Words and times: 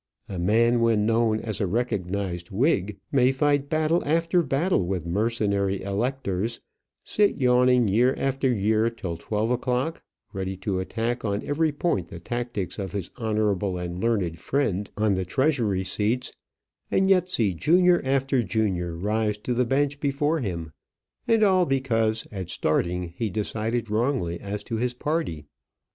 A 0.27 0.39
man 0.39 0.79
when 0.81 1.05
known 1.05 1.39
as 1.41 1.61
a 1.61 1.67
recognized 1.67 2.49
Whig 2.49 2.97
may 3.11 3.31
fight 3.31 3.69
battle 3.69 4.01
after 4.03 4.41
battle 4.41 4.83
with 4.87 5.05
mercenary 5.05 5.83
electors, 5.83 6.59
sit 7.03 7.37
yawning 7.39 7.87
year 7.87 8.15
after 8.17 8.51
year 8.51 8.89
till 8.89 9.15
twelve 9.15 9.51
o'clock, 9.51 10.01
ready 10.33 10.57
to 10.57 10.79
attack 10.79 11.23
on 11.23 11.45
every 11.45 11.71
point 11.71 12.07
the 12.07 12.19
tactics 12.19 12.79
of 12.79 12.93
his 12.93 13.11
honourable 13.19 13.77
and 13.77 14.01
learned 14.03 14.39
friend 14.39 14.89
on 14.97 15.13
the 15.13 15.23
Treasury 15.23 15.83
seats, 15.83 16.33
and 16.89 17.07
yet 17.07 17.29
see 17.29 17.53
junior 17.53 18.01
after 18.03 18.41
junior 18.41 18.95
rise 18.97 19.37
to 19.37 19.53
the 19.53 19.65
bench 19.65 19.99
before 19.99 20.39
him 20.39 20.71
and 21.27 21.43
all 21.43 21.67
because 21.67 22.25
at 22.31 22.49
starting 22.49 23.13
he 23.15 23.29
decided 23.29 23.91
wrongly 23.91 24.39
as 24.39 24.63
to 24.63 24.77
his 24.77 24.95
party. 24.95 25.45